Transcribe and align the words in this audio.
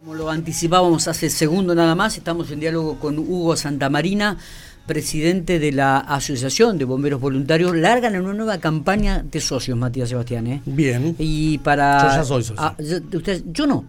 Como 0.00 0.14
lo 0.14 0.30
anticipábamos 0.30 1.08
hace 1.08 1.28
segundo 1.28 1.74
nada 1.74 1.94
más, 1.94 2.16
estamos 2.16 2.50
en 2.50 2.60
diálogo 2.60 2.98
con 2.98 3.18
Hugo 3.18 3.54
Santamarina, 3.54 4.38
presidente 4.86 5.58
de 5.58 5.72
la 5.72 5.98
Asociación 5.98 6.78
de 6.78 6.86
Bomberos 6.86 7.20
Voluntarios. 7.20 7.76
Largan 7.76 8.14
en 8.14 8.22
una 8.22 8.32
nueva 8.32 8.58
campaña 8.58 9.22
de 9.22 9.40
socios, 9.40 9.76
Matías 9.76 10.08
Sebastián. 10.08 10.46
¿eh? 10.46 10.62
Bien. 10.64 11.14
Y 11.18 11.58
para... 11.58 12.02
Yo 12.02 12.08
ya 12.16 12.24
soy 12.24 12.42
socio. 12.42 12.62
Ah, 12.64 12.74
yo, 12.78 12.96
usted- 13.18 13.42
yo 13.52 13.66
no, 13.66 13.84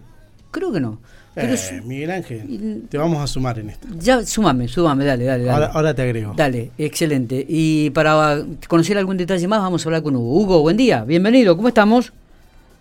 creo 0.50 0.70
que 0.70 0.80
no. 0.80 0.98
Pero 1.34 1.48
Eh, 1.48 1.54
es- 1.54 1.82
Miguel 1.86 2.10
Ángel, 2.10 2.82
te 2.90 2.98
vamos 2.98 3.18
a 3.22 3.26
sumar 3.26 3.58
en 3.58 3.70
esto. 3.70 3.88
ya, 3.98 4.22
súmame, 4.22 4.68
súmame, 4.68 5.06
dale, 5.06 5.24
dale. 5.24 5.44
dale. 5.44 5.54
Ahora, 5.64 5.72
ahora 5.74 5.94
te 5.94 6.02
agrego. 6.02 6.34
Dale, 6.36 6.72
excelente. 6.76 7.42
Y 7.48 7.88
para 7.88 8.42
conocer 8.68 8.98
algún 8.98 9.16
detalle 9.16 9.48
más, 9.48 9.60
vamos 9.60 9.86
a 9.86 9.88
hablar 9.88 10.02
con 10.02 10.14
Hugo. 10.14 10.40
Hugo, 10.42 10.60
buen 10.60 10.76
día, 10.76 11.04
bienvenido, 11.04 11.56
¿cómo 11.56 11.68
estamos? 11.68 12.12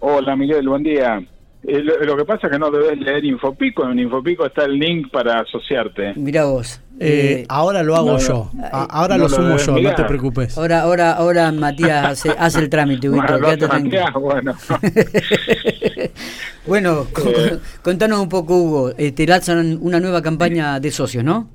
Hola 0.02 0.36
Miguel, 0.36 0.68
buen 0.68 0.84
día. 0.84 1.26
Eh, 1.68 1.80
lo, 1.84 1.96
lo 2.04 2.18
que 2.18 2.26
pasa 2.26 2.48
es 2.48 2.54
que 2.54 2.60
no 2.60 2.72
debes 2.72 3.00
leer 3.00 3.24
Infopico. 3.24 3.88
En 3.90 4.00
Infopico 4.00 4.46
está 4.46 4.66
el 4.66 4.80
link 4.80 5.12
para 5.12 5.42
asociarte. 5.42 6.14
Mirá 6.16 6.46
vos. 6.46 6.82
Eh, 7.00 7.42
eh, 7.42 7.46
ahora 7.50 7.82
lo 7.84 7.96
hago 7.96 8.14
no, 8.14 8.18
yo. 8.20 8.52
A- 8.72 8.86
ahora 8.90 9.16
No 9.18 9.24
lo 9.24 9.30
lo 9.30 9.36
sumo 9.36 9.58
yo, 9.58 9.90
no 9.90 9.96
te 9.96 10.04
preocupes. 10.04 10.58
ahora, 10.58 10.82
ahora, 10.82 11.14
ahora 11.14 11.52
Matías 11.52 12.06
hace, 12.12 12.30
hace 12.38 12.60
el 12.60 12.70
trámite, 12.70 13.10
Bueno. 13.10 13.40
Matías, 13.40 14.12
Eh. 16.68 17.06
co- 17.14 17.32
contanos 17.84 18.20
un 18.20 18.30
poco, 18.30 18.56
Hugo. 18.56 18.92
Eh, 18.98 19.12
te 19.12 19.26
lanzan 19.26 19.78
una 19.82 20.00
nueva 20.00 20.22
campaña 20.22 20.80
de 20.80 20.92
socios, 20.92 21.24
¿no? 21.24 21.50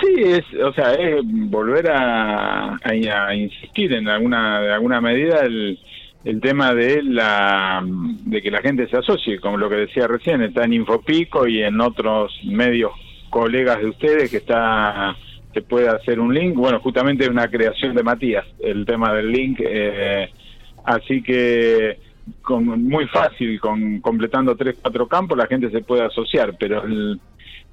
Sí, 0.00 0.14
es, 0.24 0.44
o 0.62 0.72
sea, 0.74 0.92
es 0.92 1.22
volver 1.24 1.90
a, 1.90 2.74
a- 2.74 3.26
a 3.28 3.34
insistir 3.34 3.94
en 3.94 4.08
alguna, 4.08 4.60
de 4.60 4.72
alguna 4.74 5.00
medida 5.00 5.40
el, 5.40 5.78
el 6.26 6.40
tema 6.40 6.74
de 6.74 7.02
la 7.04 7.82
de 7.86 8.42
que 8.42 8.50
la 8.50 8.60
gente 8.60 8.88
se 8.88 8.96
asocie, 8.98 9.38
como 9.40 9.56
lo 9.56 9.68
que 9.70 9.76
decía 9.76 10.06
recién, 10.08 10.42
está 10.42 10.64
en 10.64 10.72
Infopico 10.72 11.46
y 11.46 11.62
en 11.62 11.80
otros 11.80 12.32
medios 12.44 12.90
colegas 13.30 13.78
de 13.78 13.86
ustedes 13.86 14.30
que 14.30 14.38
está 14.38 15.14
se 15.54 15.62
puede 15.62 15.88
hacer 15.88 16.18
un 16.20 16.34
link. 16.34 16.54
Bueno, 16.54 16.80
justamente 16.80 17.28
una 17.30 17.48
creación 17.48 17.94
de 17.94 18.02
Matías, 18.02 18.44
el 18.58 18.84
tema 18.84 19.14
del 19.14 19.30
link. 19.32 19.60
eh, 19.64 20.28
así 20.84 21.22
que 21.22 21.98
con, 22.42 22.64
muy 22.82 23.06
fácil, 23.06 23.58
con 23.60 24.00
completando 24.00 24.56
tres, 24.56 24.76
cuatro 24.82 25.06
campos, 25.06 25.38
la 25.38 25.46
gente 25.46 25.70
se 25.70 25.80
puede 25.80 26.02
asociar, 26.02 26.56
pero 26.58 26.84
el- 26.84 27.20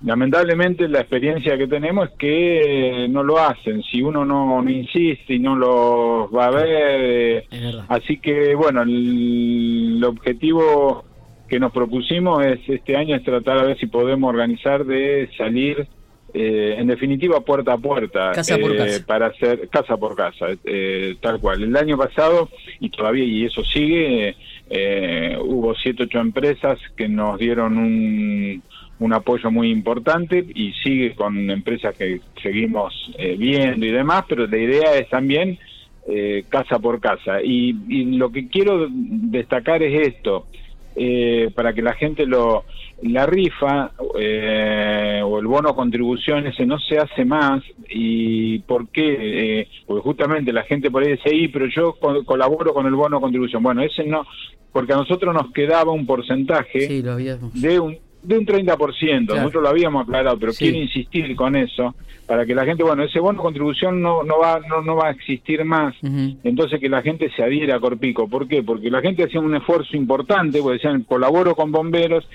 lamentablemente 0.04 0.88
la 0.88 1.00
experiencia 1.02 1.58
que 1.58 1.68
tenemos 1.68 2.10
es 2.10 2.16
que 2.18 3.08
no 3.10 3.24
lo 3.24 3.40
hacen, 3.40 3.82
si 3.84 4.02
uno 4.02 4.26
no, 4.26 4.62
no 4.62 4.70
insiste 4.70 5.36
y 5.36 5.40
no 5.40 5.56
los 5.56 6.30
va 6.34 6.48
a 6.48 6.52
ver, 6.52 7.46
eh, 7.50 7.74
así 7.88 8.18
que 8.18 8.54
bueno, 8.56 8.82
el, 8.82 9.96
el 9.98 10.04
objetivo 10.04 11.06
que 11.48 11.60
nos 11.60 11.72
propusimos 11.72 12.46
es 12.46 12.60
este 12.68 12.98
año 12.98 13.16
es 13.16 13.24
tratar 13.24 13.58
a 13.60 13.64
ver 13.64 13.78
si 13.78 13.88
podemos 13.88 14.30
organizar 14.30 14.86
de 14.86 15.30
salir 15.38 15.88
eh, 16.34 16.76
en 16.78 16.88
definitiva 16.88 17.42
puerta 17.42 17.74
a 17.74 17.78
puerta 17.78 18.32
Casa 18.32 18.58
por 18.58 18.74
eh, 18.74 18.78
casa. 18.78 19.06
para 19.06 19.28
hacer 19.28 19.70
casa 19.70 19.98
por 19.98 20.16
casa 20.16 20.48
eh, 20.66 21.16
tal 21.22 21.40
cual 21.40 21.64
el 21.64 21.76
año 21.78 21.98
pasado 21.98 22.50
y 22.80 22.90
todavía 22.90 23.24
y 23.24 23.46
eso 23.46 23.64
sigue 23.64 24.36
eh, 24.70 25.38
hubo 25.40 25.76
siete 25.76 26.04
ocho 26.04 26.20
empresas 26.20 26.80
que 26.96 27.08
nos 27.08 27.38
dieron 27.38 27.78
un 27.78 28.64
un 29.00 29.14
apoyo 29.14 29.52
muy 29.52 29.70
importante 29.70 30.46
y 30.56 30.72
sigue 30.84 31.14
con 31.14 31.50
empresas 31.50 31.96
que 31.96 32.22
seguimos 32.42 32.94
eh, 33.18 33.36
viendo 33.38 33.86
y 33.86 33.92
demás, 33.92 34.24
pero 34.30 34.48
la 34.48 34.58
idea 34.58 34.96
es 34.96 35.10
también 35.10 35.60
eh, 36.08 36.46
casa 36.48 36.80
por 36.80 37.00
casa. 37.02 37.42
Y, 37.44 37.76
y 37.90 38.16
lo 38.18 38.32
que 38.32 38.48
quiero 38.48 38.88
destacar 38.90 39.84
es 39.84 40.08
esto, 40.08 40.48
eh, 40.96 41.50
para 41.56 41.74
que 41.74 41.82
la 41.82 41.94
gente 41.94 42.26
lo... 42.26 42.64
La 43.02 43.26
rifa 43.26 43.92
eh, 44.18 45.22
o 45.26 45.38
el 45.40 45.46
bono 45.48 45.76
contribución 45.76 46.48
ese 46.48 46.66
no 46.66 46.80
se 46.80 46.98
hace 46.98 47.26
más 47.26 47.62
y 47.90 48.60
¿por 48.60 48.88
qué? 48.90 49.60
Eh, 49.62 49.68
porque 49.86 50.02
justamente 50.02 50.54
la 50.54 50.64
gente 50.64 50.90
por 50.90 51.04
ahí 51.04 51.12
dice, 51.12 51.36
"Y, 51.36 51.50
pero 51.50 51.66
yo 51.68 51.94
co- 52.00 52.24
colaboro 52.24 52.74
con 52.74 52.86
el 52.86 52.94
bono 52.96 53.20
contribución. 53.20 53.62
Bueno, 53.62 53.82
ese 53.82 54.06
no, 54.06 54.26
porque 54.72 54.94
a 54.94 54.98
nosotros 54.98 55.34
nos 55.34 55.52
quedaba 55.52 55.92
un 55.92 56.06
porcentaje 56.06 56.82
Sí, 56.88 57.02
lo 57.02 57.14
habíamos. 57.14 57.60
de 57.62 57.78
un 57.80 57.98
de 58.22 58.38
un 58.38 58.46
30%, 58.46 59.26
Claro. 59.26 59.42
nosotros 59.42 59.64
lo 59.64 59.68
habíamos 59.70 60.04
aclarado, 60.04 60.40
pero 60.40 60.54
Sí. 60.54 60.64
quiero 60.64 60.78
insistir 60.78 61.36
con 61.36 61.58
eso 61.58 61.94
para 62.28 62.46
que 62.46 62.56
la 62.56 62.66
gente, 62.66 62.84
bueno, 62.84 63.04
ese 63.04 63.20
bono 63.20 63.42
contribución 63.42 64.02
no 64.02 64.24
no 64.24 64.40
va 64.40 64.60
no, 64.68 64.82
no 64.82 64.96
va 64.96 65.08
a 65.08 65.12
existir 65.12 65.64
más. 65.66 65.96
Entonces 66.44 66.80
que 66.80 66.90
la 66.90 67.02
gente 67.02 67.30
se 67.36 67.44
adhiera 67.44 67.76
a 67.76 67.80
Corpico, 67.80 68.28
¿por 68.28 68.48
qué? 68.48 68.64
Porque 68.64 68.90
la 68.90 69.02
gente 69.02 69.24
hacía 69.24 69.40
un 69.40 69.56
esfuerzo 69.56 69.98
importante, 69.98 70.62
porque 70.62 70.76
decían, 70.76 71.04
colaboro 71.04 71.56
con 71.56 71.72
bomberos, 71.72 72.28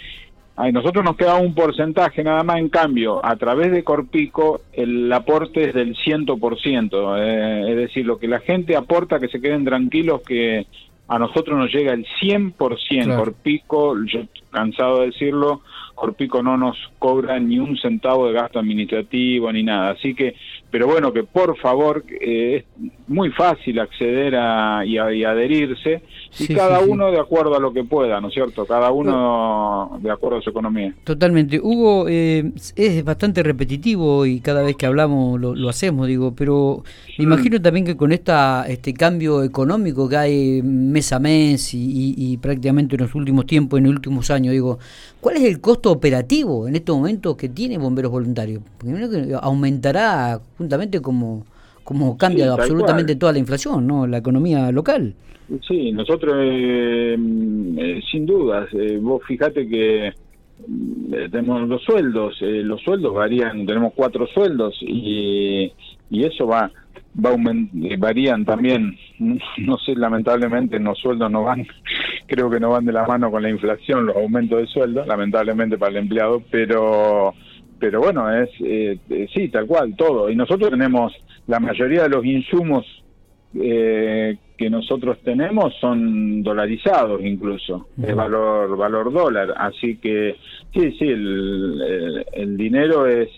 a 0.58 0.72
nosotros 0.72 1.04
nos 1.04 1.16
quedaba 1.16 1.38
un 1.38 1.54
porcentaje 1.54 2.24
nada 2.24 2.42
más, 2.42 2.58
en 2.58 2.68
cambio, 2.68 3.24
a 3.24 3.36
través 3.36 3.70
de 3.70 3.84
Corpico 3.84 4.62
el 4.72 5.12
aporte 5.12 5.68
es 5.68 5.74
del 5.74 5.94
100%, 5.94 7.16
eh, 7.16 7.70
es 7.70 7.76
decir, 7.76 8.04
lo 8.04 8.18
que 8.18 8.26
la 8.26 8.40
gente 8.40 8.74
aporta, 8.74 9.20
que 9.20 9.28
se 9.28 9.40
queden 9.40 9.64
tranquilos 9.64 10.20
que 10.22 10.66
a 11.08 11.18
nosotros 11.18 11.58
nos 11.58 11.72
llega 11.72 11.94
el 11.94 12.06
100%, 12.20 13.04
Claro. 13.04 13.24
Corpico, 13.24 13.96
yo 14.04 14.20
cansado 14.50 15.00
de 15.00 15.06
decirlo, 15.06 15.62
Corpico 15.94 16.42
no 16.42 16.56
nos 16.56 16.76
cobra 16.98 17.40
ni 17.40 17.58
un 17.58 17.76
centavo 17.78 18.28
de 18.28 18.34
gasto 18.34 18.58
administrativo 18.58 19.50
ni 19.52 19.62
nada, 19.62 19.90
así 19.90 20.14
que, 20.14 20.36
pero 20.70 20.86
bueno, 20.86 21.12
que 21.12 21.24
por 21.24 21.56
favor, 21.58 22.04
eh, 22.20 22.56
es 22.80 22.92
muy 23.08 23.30
fácil 23.30 23.78
acceder 23.80 24.34
a, 24.36 24.84
y, 24.84 24.98
a- 24.98 25.12
y 25.12 25.24
adherirse, 25.24 26.02
y 26.38 26.44
Sí, 26.44 26.54
cada 26.54 26.78
sí, 26.80 26.84
sí. 26.84 26.90
uno 26.90 27.10
de 27.10 27.18
acuerdo 27.18 27.56
a 27.56 27.60
lo 27.60 27.72
que 27.72 27.84
pueda, 27.84 28.20
¿no 28.20 28.28
es 28.28 28.34
cierto? 28.34 28.66
Cada 28.66 28.90
uno 28.90 29.98
de 30.02 30.10
acuerdo 30.10 30.38
a 30.38 30.42
su 30.42 30.50
economía. 30.50 30.94
Totalmente. 31.04 31.58
Hugo, 31.58 32.06
eh, 32.08 32.52
es 32.76 33.04
bastante 33.04 33.42
repetitivo 33.42 34.26
y 34.26 34.40
cada 34.40 34.62
vez 34.62 34.76
que 34.76 34.86
hablamos 34.86 35.40
lo, 35.40 35.54
lo 35.54 35.68
hacemos, 35.68 36.06
digo, 36.06 36.34
pero 36.34 36.82
me 37.18 37.24
imagino 37.24 37.60
también 37.60 37.86
que 37.86 37.96
con 37.96 38.12
esta 38.12 38.64
este 38.68 38.92
cambio 38.94 39.42
económico 39.42 40.08
que 40.08 40.16
hay 40.16 40.62
mes 40.62 41.12
a 41.12 41.18
mes 41.18 41.72
y, 41.74 41.78
y- 41.78 42.14
y 42.32 42.36
prácticamente 42.36 42.96
en 42.96 43.02
los 43.02 43.14
últimos 43.14 43.46
tiempos, 43.46 43.78
en 43.78 43.84
los 43.86 43.94
últimos 43.94 44.30
años, 44.30 44.52
digo, 44.52 44.78
¿cuál 45.20 45.36
es 45.36 45.44
el 45.44 45.60
costo 45.60 45.90
operativo 45.90 46.68
en 46.68 46.76
estos 46.76 46.96
momentos 46.96 47.36
que 47.36 47.48
tiene 47.48 47.78
Bomberos 47.78 48.12
Voluntarios? 48.12 48.62
Porque 48.78 49.34
aumentará 49.40 50.40
juntamente 50.56 51.00
como, 51.00 51.44
como 51.84 52.16
cambia 52.16 52.46
Sí, 52.46 52.50
absolutamente 52.60 53.12
cual. 53.12 53.18
toda 53.18 53.32
la 53.32 53.38
inflación, 53.38 53.86
¿no? 53.86 54.06
La 54.06 54.18
economía 54.18 54.70
local. 54.72 55.14
Sí, 55.66 55.92
nosotros, 55.92 56.34
eh, 56.42 57.16
eh, 57.78 58.00
sin 58.10 58.26
dudas, 58.26 58.68
eh, 58.74 58.98
vos 59.00 59.22
fíjate 59.26 59.66
que 59.66 60.08
eh, 60.08 61.28
tenemos 61.30 61.66
los 61.68 61.82
sueldos, 61.82 62.36
eh, 62.42 62.62
los 62.62 62.82
sueldos 62.82 63.14
varían, 63.14 63.64
tenemos 63.64 63.92
cuatro 63.94 64.26
sueldos 64.26 64.76
y, 64.82 65.72
y 66.10 66.24
eso 66.24 66.46
va, 66.46 66.70
va 67.24 67.34
varían 67.98 68.44
también, 68.44 68.96
no 69.18 69.78
sé, 69.78 69.94
lamentablemente 69.94 70.78
los 70.78 70.98
sueldos 70.98 71.30
no 71.30 71.44
van, 71.44 71.66
creo 72.28 72.48
que 72.48 72.60
no 72.60 72.70
van 72.70 72.84
de 72.84 72.92
la 72.92 73.04
mano 73.06 73.30
con 73.32 73.42
la 73.42 73.50
inflación, 73.50 74.06
los 74.06 74.16
aumentos 74.16 74.60
de 74.60 74.66
sueldo, 74.68 75.04
lamentablemente 75.04 75.76
para 75.78 75.90
el 75.90 75.96
empleado, 75.96 76.42
pero 76.50 77.34
pero 77.80 78.00
bueno, 78.00 78.30
es 78.32 78.50
eh, 78.60 78.98
sí, 79.34 79.48
tal 79.48 79.66
cual, 79.66 79.96
todo. 79.96 80.28
Y 80.30 80.36
nosotros 80.36 80.70
tenemos 80.70 81.12
la 81.46 81.58
mayoría 81.58 82.02
de 82.04 82.08
los 82.10 82.24
insumos 82.24 82.84
eh, 83.54 84.36
que 84.56 84.68
nosotros 84.68 85.18
tenemos 85.24 85.72
son 85.80 86.42
dolarizados 86.42 87.22
incluso, 87.24 87.88
es 88.02 88.14
valor 88.14 88.76
valor 88.76 89.12
dólar, 89.12 89.54
así 89.56 89.96
que 89.98 90.36
sí, 90.74 90.92
sí, 90.98 91.04
el, 91.08 91.80
el- 91.88 92.24
el 92.32 92.56
dinero 92.56 93.06
es 93.06 93.28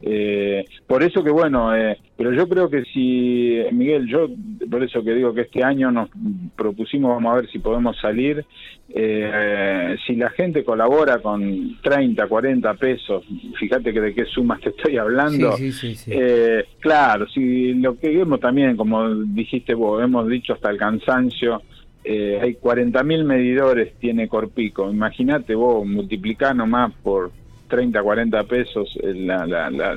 eh, 0.00 0.64
por 0.86 1.02
eso 1.02 1.24
que 1.24 1.30
bueno, 1.30 1.74
eh, 1.74 1.98
pero 2.16 2.32
yo 2.32 2.48
creo 2.48 2.70
que 2.70 2.84
si 2.84 3.58
Miguel, 3.72 4.06
yo 4.06 4.28
por 4.70 4.82
eso 4.84 5.02
que 5.02 5.14
digo 5.14 5.34
que 5.34 5.42
este 5.42 5.64
año 5.64 5.90
nos 5.90 6.08
propusimos, 6.56 7.10
vamos 7.16 7.32
a 7.32 7.40
ver 7.40 7.50
si 7.50 7.58
podemos 7.58 7.96
salir, 7.98 8.44
eh, 8.90 9.96
si 10.06 10.14
la 10.14 10.30
gente 10.30 10.64
colabora 10.64 11.18
con 11.18 11.78
30, 11.82 12.26
40 12.26 12.74
pesos, 12.74 13.24
fíjate 13.58 13.92
que 13.92 14.00
de 14.00 14.14
qué 14.14 14.24
sumas 14.24 14.60
te 14.60 14.70
estoy 14.70 14.96
hablando, 14.98 15.52
Sí, 15.52 15.72
sí, 15.72 15.94
sí, 15.94 15.94
sí. 15.96 16.10
eh, 16.14 16.64
claro, 16.78 17.26
si 17.28 17.74
lo 17.74 17.98
que 17.98 18.08
vemos 18.16 18.40
también, 18.40 18.76
como 18.76 19.08
dijiste 19.14 19.74
vos, 19.74 20.02
hemos 20.02 20.28
dicho 20.28 20.52
hasta 20.52 20.70
el 20.70 20.78
cansancio, 20.78 21.62
eh, 22.04 22.38
hay 22.40 22.54
40.000 22.54 23.24
medidores, 23.24 23.92
tiene 23.98 24.28
Corpico. 24.28 24.90
Imagínate 24.90 25.54
vos, 25.54 25.84
multiplicar 25.86 26.56
nomás 26.56 26.92
por 27.02 27.32
30, 27.68 28.02
40 28.02 28.44
pesos 28.44 28.88
eh, 29.02 29.14
la, 29.14 29.46
la, 29.46 29.70
la 29.70 29.96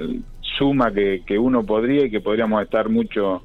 suma 0.58 0.92
que, 0.94 1.24
que 1.26 1.38
uno 1.38 1.66
podría 1.66 2.06
y 2.06 2.12
que 2.12 2.20
podríamos 2.22 2.62
estar 2.64 2.90
mucho, 2.90 3.42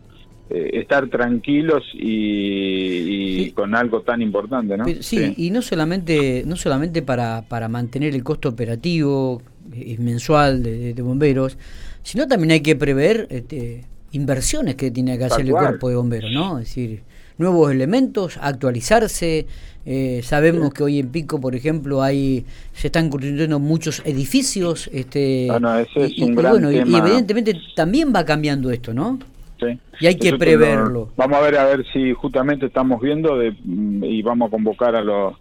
eh, 0.51 0.71
estar 0.75 1.09
tranquilos 1.09 1.83
y, 1.95 3.41
y 3.41 3.45
Sí. 3.47 3.51
con 3.53 3.75
algo 3.75 4.03
tan 4.03 4.23
importante, 4.23 4.77
¿no? 4.77 4.85
Pero 4.85 5.03
sí, 5.03 5.35
y 5.37 5.51
no 5.51 5.63
solamente 5.63 6.43
no 6.47 6.57
solamente 6.57 7.03
para, 7.03 7.43
para 7.49 7.69
mantener 7.69 8.15
el 8.15 8.25
costo 8.25 8.49
operativo 8.49 9.43
eh, 9.73 9.97
mensual 9.99 10.63
de, 10.63 10.95
de- 10.95 11.03
bomberos, 11.03 11.59
sino 12.03 12.27
también 12.27 12.53
hay 12.53 12.61
que 12.61 12.77
prever 12.77 13.27
este, 13.31 13.85
inversiones 14.13 14.75
que 14.77 14.91
tiene 14.91 15.19
que 15.19 15.25
hacer 15.25 15.45
el 15.47 15.53
cuerpo 15.53 15.89
de 15.89 15.97
bomberos, 15.97 16.31
¿no? 16.33 16.59
Es 16.59 16.67
decir, 16.69 17.03
nuevos 17.39 17.71
elementos, 17.71 18.39
actualizarse. 18.41 19.47
Eh, 19.89 20.21
sabemos 20.25 20.75
que 20.75 20.83
hoy 20.83 20.99
en 20.99 21.11
Pico, 21.11 21.41
por 21.41 21.55
ejemplo, 21.55 22.03
hay 22.03 22.45
se 22.73 22.89
están 22.89 23.09
construyendo 23.09 23.59
muchos 23.61 24.03
edificios. 24.05 24.91
Este, 24.93 25.47
ese 25.47 26.05
es 26.05 26.19
y, 26.19 26.25
un 26.25 26.35
gran 26.35 26.53
bueno, 26.53 26.73
y 26.73 26.77
tema. 26.77 26.99
evidentemente 26.99 27.55
también 27.77 28.13
va 28.15 28.25
cambiando 28.25 28.71
esto, 28.71 28.93
¿no? 28.93 29.19
Sí. 29.61 29.79
Y 30.01 30.07
hay 30.07 30.17
que 30.17 30.35
preverlo. 30.35 30.89
lo- 30.91 31.09
vamos 31.17 31.39
a 31.39 31.41
ver 31.43 31.57
a 31.57 31.65
ver 31.65 31.85
si 31.93 32.13
justamente 32.13 32.67
estamos 32.67 33.01
viendo 33.01 33.39
de, 33.39 33.53
mm, 33.65 34.05
y 34.05 34.23
vamos 34.23 34.49
a 34.49 34.51
convocar 34.51 34.95
a 34.97 35.03
los 35.03 35.35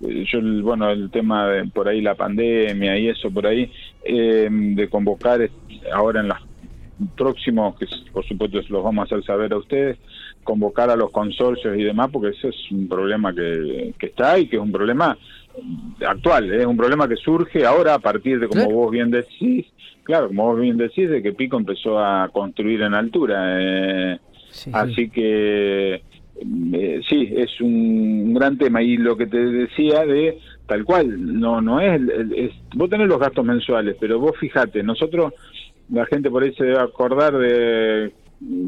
eh, 0.00 0.24
yo 0.32 0.38
bueno 0.62 0.88
el 0.90 1.10
tema 1.10 1.48
de 1.48 1.64
por 1.66 1.88
ahí 1.88 2.00
la 2.00 2.14
pandemia 2.14 2.96
y 2.98 3.08
eso 3.08 3.30
por 3.30 3.46
ahí 3.46 3.70
eh, 4.04 4.48
de 4.50 4.88
convocar 4.88 5.50
ahora 5.92 6.20
en 6.20 6.28
los 6.28 6.38
próximos 7.16 7.76
que 7.76 7.86
por 8.12 8.26
supuesto 8.26 8.60
los 8.68 8.82
vamos 8.82 9.02
a 9.02 9.04
hacer 9.14 9.24
saber 9.24 9.52
a 9.52 9.58
ustedes 9.58 9.98
convocar 10.44 10.90
a 10.90 10.96
los 10.96 11.10
consorcios 11.10 11.76
y 11.76 11.82
demás 11.82 12.08
porque 12.12 12.28
ese 12.36 12.48
es 12.48 12.56
un 12.72 12.88
problema 12.88 13.34
que, 13.34 13.94
que 13.98 14.06
está 14.06 14.38
y 14.38 14.48
que 14.48 14.56
es 14.56 14.62
un 14.62 14.72
problema 14.72 15.16
actual 16.06 16.52
es 16.52 16.66
un 16.66 16.76
problema 16.76 17.08
que 17.08 17.16
surge 17.16 17.64
ahora 17.64 17.94
a 17.94 17.98
partir 17.98 18.40
de 18.40 18.48
como 18.48 18.62
Claro. 18.62 18.74
vos 18.76 18.90
bien 18.90 19.10
decís 19.10 19.66
claro 20.02 20.28
como 20.28 20.46
vos 20.46 20.60
bien 20.60 20.76
decís 20.76 21.08
de 21.08 21.22
que 21.22 21.32
Pico 21.32 21.56
empezó 21.56 21.98
a 21.98 22.28
construir 22.32 22.82
en 22.82 22.94
altura 22.94 23.56
eh, 23.60 24.18
Sí, 24.50 24.64
sí. 24.64 24.70
Así 24.72 25.10
que 25.10 25.94
eh, 25.94 27.00
sí, 27.08 27.32
es 27.36 27.60
un 27.60 28.32
gran 28.34 28.56
tema. 28.58 28.82
Y 28.82 28.96
lo 28.96 29.16
que 29.16 29.26
te 29.26 29.38
decía 29.38 30.04
de 30.06 30.38
tal 30.66 30.84
cual, 30.84 31.38
no 31.40 31.60
no 31.60 31.80
es, 31.80 32.00
es 32.36 32.52
vos 32.74 32.88
tenés 32.90 33.08
los 33.08 33.18
gastos 33.18 33.44
mensuales, 33.44 33.96
pero 33.98 34.18
vos 34.18 34.32
fíjate, 34.38 34.82
nosotros, 34.82 35.32
la 35.90 36.06
gente 36.06 36.30
por 36.30 36.42
ahí 36.42 36.54
se 36.54 36.64
debe 36.64 36.80
acordar 36.80 37.36
de, 37.38 38.12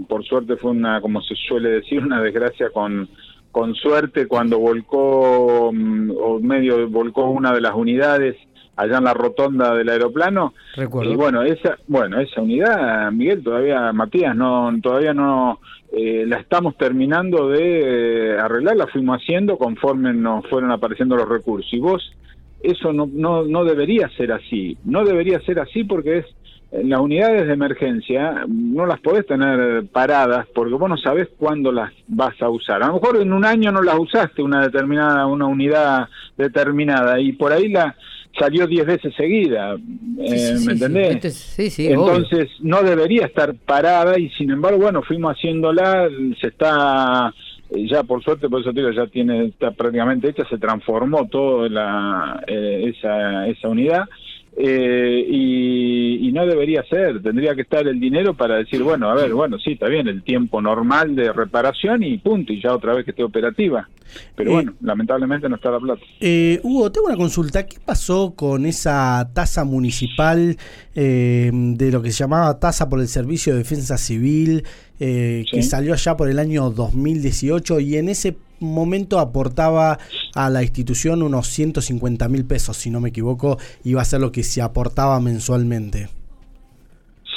por 0.09 0.25
suerte 0.25 0.57
fue 0.57 0.71
una, 0.71 1.01
como 1.01 1.21
se 1.23 1.35
suele 1.35 1.71
decir, 1.71 2.03
una 2.03 2.21
desgracia 2.23 2.71
con 2.71 3.09
con 3.53 3.75
suerte 3.75 4.27
cuando 4.27 4.59
volcó 4.59 5.71
mm, 5.73 6.11
o 6.17 6.39
medio 6.41 6.89
volcó 6.89 7.31
una 7.31 7.53
de 7.53 7.61
las 7.61 7.75
unidades 7.75 8.37
allá 8.77 8.99
en 8.99 9.05
la 9.05 9.15
rotonda 9.15 9.75
del 9.75 9.89
aeroplano 9.89 10.55
Recuerdo. 10.77 11.13
y 11.13 11.17
bueno, 11.17 11.43
esa, 11.43 11.77
bueno, 11.87 12.21
esa 12.21 12.41
unidad, 12.41 13.11
Miguel, 13.13 13.43
todavía, 13.43 13.93
Matías, 13.93 14.35
no, 14.35 14.73
todavía 14.81 15.13
no 15.13 15.61
eh, 15.93 16.25
la 16.27 16.39
estamos 16.39 16.77
terminando 16.77 17.49
de 17.49 18.35
eh, 18.35 18.39
arreglar, 18.39 18.77
la 18.77 18.87
fuimos 18.87 19.21
haciendo 19.21 19.59
conforme 19.59 20.15
nos 20.15 20.47
fueron 20.47 20.71
apareciendo 20.71 21.17
los 21.17 21.29
recursos. 21.29 21.71
Y 21.75 21.79
vos, 21.79 22.13
eso 22.63 22.93
no, 22.93 23.09
no, 23.13 23.45
no 23.45 23.65
debería 23.65 24.09
ser 24.17 24.33
así, 24.33 24.77
no 24.85 25.05
debería 25.05 25.41
ser 25.41 25.61
así 25.61 25.85
porque 25.85 26.19
es 26.19 26.27
en 26.73 26.89
las 26.89 27.01
unidades 27.01 27.49
de 27.49 27.53
emergencia 27.53 28.45
no 28.47 28.87
las 28.87 29.01
podés 29.01 29.27
tener 29.27 29.87
paradas 29.89 30.47
porque 30.55 30.75
vos 30.75 30.89
no 30.89 30.97
sabés 30.97 31.29
cuándo 31.37 31.73
las 31.73 31.93
vas 32.07 32.41
a 32.41 32.49
usar. 32.49 32.81
A 32.83 32.87
lo 32.87 32.95
mejor 32.95 33.17
en 33.17 33.33
un 33.33 33.45
año 33.45 33.73
no 33.73 33.83
las 33.83 33.99
usaste 33.99 34.41
una 34.41 34.63
determinada, 34.63 35.27
una 35.27 35.47
unidad 35.47 36.09
determinada 36.39 37.19
y 37.21 37.33
por 37.33 37.53
ahí 37.53 37.69
la 37.71 37.97
salió 38.39 38.67
10 38.69 38.87
veces 38.87 39.13
seguida, 39.17 39.77
Sí, 39.77 40.35
eh, 40.35 40.39
sí, 40.39 40.53
¿me 40.53 40.59
sí. 40.59 40.71
entendés? 40.71 41.59
Este 41.59 41.97
obvio. 41.97 42.13
Entonces 42.15 42.49
no 42.61 42.83
debería 42.83 43.27
estar 43.27 43.53
parada 43.55 44.17
y 44.19 44.31
sin 44.31 44.51
embargo, 44.51 44.79
bueno, 44.79 45.03
fuimos 45.03 45.35
haciéndola, 45.37 46.09
se 46.41 46.47
está 46.49 47.29
eh, 47.31 47.33
ya 47.73 48.03
por 48.03 48.23
suerte, 48.23 48.49
por 48.49 48.61
eso 48.61 48.73
te 48.73 48.81
digo, 48.81 48.91
ya 48.91 49.07
tiene 49.07 49.47
está 49.47 49.71
prácticamente 49.71 50.29
hecha, 50.29 50.45
se 50.49 50.59
transformó 50.59 51.27
toda 51.29 52.43
eh, 52.47 52.93
esa, 52.95 53.47
esa 53.47 53.69
unidad 53.69 54.09
eh, 54.57 55.25
y, 55.29 56.29
y 56.29 56.33
no 56.33 56.45
debería 56.47 56.83
ser, 56.85 57.23
tendría 57.23 57.55
que 57.55 57.63
estar 57.63 57.87
el 57.87 58.01
dinero 58.01 58.35
para 58.35 58.57
decir, 58.57 58.83
bueno, 58.83 59.09
a 59.09 59.15
ver, 59.15 59.33
bueno, 59.33 59.59
sí, 59.59 59.73
está 59.73 59.89
bien, 59.89 60.09
el 60.09 60.23
tiempo 60.23 60.61
normal 60.61 61.15
de 61.15 61.33
reparación 61.33 62.03
y 62.03 62.19
punto, 62.19 62.53
y 62.53 62.61
ya 62.61 62.75
otra 62.75 62.95
vez 62.95 63.05
que 63.05 63.13
esté 63.13 63.23
operativa. 63.23 63.89
Pero 64.37 64.51
Eh, 64.51 64.55
bueno, 64.55 64.75
lamentablemente 64.81 65.49
no 65.49 65.57
está 65.57 65.71
la 65.71 65.79
plata. 65.81 66.01
Eh, 66.21 66.61
Hugo, 66.63 66.91
tengo 66.93 67.07
una 67.09 67.17
consulta. 67.17 67.67
¿Qué 67.67 67.79
pasó 67.85 68.35
con 68.35 68.67
esa 68.67 69.31
tasa 69.35 69.65
municipal 69.65 70.57
eh, 70.95 71.51
de 71.53 71.91
lo 71.93 72.03
que 72.03 72.11
se 72.13 72.19
llamaba 72.19 72.59
tasa 72.59 72.89
por 72.89 73.01
el 73.01 73.09
Servicio 73.09 73.53
de 73.53 73.59
Defensa 73.61 73.97
Civil 73.99 74.65
eh, 74.99 75.45
que 75.51 75.63
salió 75.63 75.95
allá 75.95 76.17
por 76.17 76.29
el 76.29 76.39
año 76.39 76.71
2018 76.71 77.81
y 77.81 77.97
en 77.97 78.09
ese 78.11 78.37
momento 78.59 79.19
aportaba 79.19 79.99
a 80.35 80.51
la 80.51 80.63
institución 80.63 81.23
unos 81.23 81.47
150 81.49 82.29
mil 82.29 82.45
pesos, 82.45 82.77
si 82.77 82.91
no 82.91 83.01
me 83.01 83.09
equivoco, 83.09 83.57
iba 83.85 84.03
a 84.03 84.05
ser 84.05 84.21
lo 84.21 84.31
que 84.33 84.43
se 84.43 84.61
aportaba 84.61 85.19
mensualmente? 85.21 86.09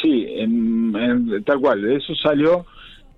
Sí, 0.02 0.26
en- 0.38 0.94
en- 0.96 1.44
tal 1.46 1.60
cual. 1.62 1.90
Eso 1.90 2.14
salió, 2.22 2.66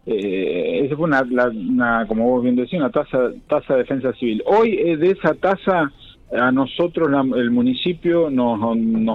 eh, 0.05 0.81
esa 0.85 0.95
fue 0.95 1.05
una, 1.05 2.05
como 2.07 2.29
vos 2.29 2.43
bien 2.43 2.55
decís, 2.55 2.73
una 2.73 2.91
tasa, 2.91 3.31
tasa 3.47 3.73
de 3.73 3.79
defensa 3.79 4.13
civil. 4.13 4.43
Hoy 4.45 4.77
eh, 4.77 4.97
de 4.97 5.11
esa 5.11 5.33
tasa 5.33 5.91
a 6.31 6.51
nosotros 6.51 7.09
el 7.35 7.51
municipio 7.51 8.29
nos, 8.29 8.59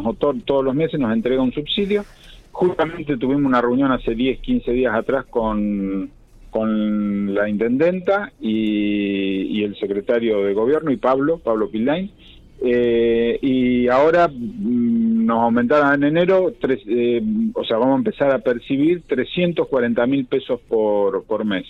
otorga 0.07 0.41
todos 0.45 0.65
los 0.65 0.75
meses, 0.75 0.99
nos 0.99 1.13
entrega 1.13 1.43
un 1.43 1.53
subsidio. 1.53 2.05
Justamente 2.53 3.17
tuvimos 3.17 3.45
una 3.45 3.61
reunión 3.61 3.93
hace 3.93 4.15
10, 4.15 4.41
15 4.41 4.73
días 4.73 4.95
atrás 4.95 5.27
con, 5.27 6.11
con 6.51 7.35
la 7.35 7.49
intendenta 7.49 8.33
y, 8.41 9.63
el 9.63 9.77
secretario 9.79 10.43
de 10.43 10.55
gobierno 10.55 10.91
y 10.91 10.97
Pablo, 10.97 11.39
Pablo 11.39 11.71
Pillain. 11.71 12.11
Eh, 12.63 13.39
y 13.41 13.89
ahora 13.89 14.31
nos 15.31 15.43
aumentaron 15.45 15.95
en 15.95 16.17
enero, 16.17 16.53
tres, 16.61 16.81
eh, 16.87 17.23
o 17.55 17.65
sea, 17.65 17.77
vamos 17.79 17.95
a 17.95 17.99
empezar 17.99 18.33
a 18.33 18.41
percibir 18.41 19.03
340 19.07 20.07
mil 20.07 20.27
pesos 20.27 20.61
por, 20.69 21.23
por 21.25 21.45
mes 21.45 21.65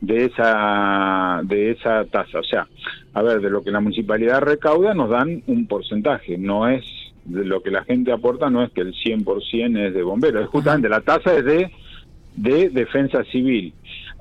de 0.00 0.24
esa 0.26 1.40
de 1.44 1.70
esa 1.70 2.04
tasa. 2.04 2.40
O 2.40 2.42
sea, 2.42 2.66
a 3.14 3.22
ver, 3.22 3.40
de 3.40 3.48
lo 3.48 3.62
que 3.62 3.70
la 3.70 3.80
municipalidad 3.80 4.40
recauda 4.40 4.92
nos 4.92 5.08
dan 5.08 5.42
un 5.46 5.66
porcentaje, 5.68 6.36
no 6.36 6.68
es 6.68 6.84
de 7.24 7.44
lo 7.44 7.62
que 7.62 7.70
la 7.70 7.84
gente 7.84 8.10
aporta, 8.10 8.50
no 8.50 8.64
es 8.64 8.72
que 8.72 8.80
el 8.80 8.92
100% 8.92 9.86
es 9.86 9.94
de 9.94 10.02
bomberos, 10.02 10.42
es 10.42 10.48
justamente 10.48 10.88
la 10.88 11.00
tasa 11.00 11.32
es 11.36 11.44
de, 11.44 11.70
de 12.34 12.70
defensa 12.70 13.22
civil. 13.30 13.72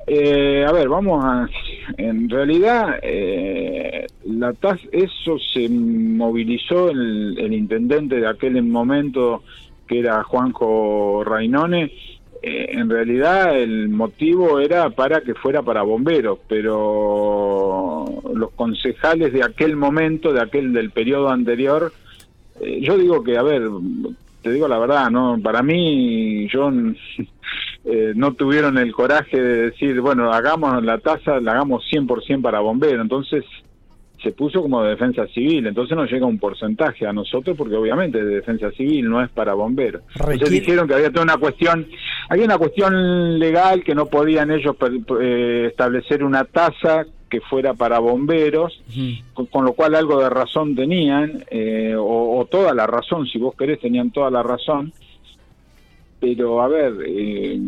Eh, 0.07 0.63
a 0.67 0.71
ver, 0.71 0.87
vamos 0.87 1.23
a. 1.23 1.49
En 1.97 2.29
realidad, 2.29 2.99
eh, 3.01 4.05
la 4.25 4.53
tasa, 4.53 4.87
eso 4.91 5.37
se 5.39 5.67
movilizó 5.69 6.89
el, 6.89 7.37
el 7.39 7.53
intendente 7.53 8.17
de 8.17 8.27
aquel 8.27 8.61
momento, 8.63 9.43
que 9.87 9.99
era 9.99 10.23
Juanjo 10.23 11.23
Rainone. 11.23 11.91
Eh, 12.47 12.77
en 12.77 12.89
realidad, 12.91 13.59
el 13.59 13.89
motivo 13.89 14.59
era 14.59 14.91
para 14.91 15.21
que 15.21 15.33
fuera 15.33 15.63
para 15.63 15.81
bomberos, 15.81 16.37
pero 16.47 18.05
los 18.35 18.51
concejales 18.51 19.33
de 19.33 19.43
aquel 19.43 19.75
momento, 19.75 20.31
de 20.31 20.41
aquel 20.41 20.71
del 20.71 20.91
periodo 20.91 21.29
anterior, 21.29 21.91
eh, 22.61 22.81
yo 22.81 22.99
digo 22.99 23.23
que, 23.23 23.37
a 23.37 23.41
ver, 23.41 23.63
te 24.43 24.51
digo 24.51 24.67
la 24.67 24.77
verdad, 24.77 25.09
no, 25.09 25.39
para 25.41 25.63
mí, 25.63 26.47
yo 26.49 26.69
eh, 27.85 28.13
no 28.15 28.33
tuvieron 28.33 28.77
el 28.77 28.91
coraje 28.93 29.39
de 29.39 29.69
decir, 29.69 30.01
bueno, 30.01 30.31
hagamos 30.33 30.83
la 30.83 30.97
tasa, 30.97 31.39
la 31.39 31.51
hagamos 31.51 31.83
100% 31.91 32.41
para 32.41 32.59
bomberos, 32.59 33.01
entonces 33.01 33.45
se 34.23 34.31
puso 34.31 34.63
como 34.63 34.81
de 34.81 34.89
defensa 34.89 35.27
civil, 35.27 35.67
entonces 35.67 35.95
nos 35.95 36.11
llega 36.11 36.25
un 36.25 36.39
porcentaje 36.39 37.05
a 37.05 37.13
nosotros 37.13 37.55
porque 37.55 37.75
obviamente 37.75 38.17
es 38.17 38.25
de 38.25 38.35
defensa 38.37 38.71
civil, 38.71 39.07
no 39.07 39.21
es 39.21 39.29
para 39.29 39.53
bomberos. 39.53 40.01
Entonces 40.15 40.49
dijeron 40.49 40.87
que 40.87 40.95
había 40.95 41.11
toda 41.11 41.25
una 41.25 41.37
cuestión, 41.37 41.85
había 42.27 42.45
una 42.45 42.57
cuestión 42.57 43.37
legal 43.37 43.83
que 43.83 43.93
no 43.93 44.07
podían 44.07 44.49
ellos 44.49 44.75
eh, 45.21 45.67
establecer 45.69 46.23
una 46.23 46.43
tasa 46.45 47.05
que 47.29 47.39
fuera 47.39 47.75
para 47.75 47.99
bomberos, 47.99 48.81
con, 49.35 49.45
con 49.45 49.63
lo 49.63 49.73
cual 49.73 49.93
algo 49.93 50.19
de 50.19 50.29
razón 50.29 50.75
tenían, 50.75 51.43
eh, 51.51 51.93
o, 51.95 52.39
o 52.39 52.45
toda 52.45 52.73
la 52.73 52.87
razón, 52.87 53.27
si 53.27 53.37
vos 53.37 53.55
querés, 53.55 53.79
tenían 53.79 54.09
toda 54.09 54.31
la 54.31 54.41
razón, 54.41 54.91
pero 56.19 56.61
a 56.61 56.67
ver, 56.67 56.93
eh, 57.05 57.59